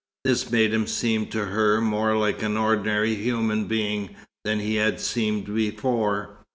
[0.23, 4.99] This made him seem to her more like an ordinary human being than he had
[4.99, 6.39] seemed before.